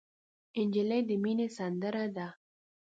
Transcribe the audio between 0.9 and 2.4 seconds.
د مینې سندره ده.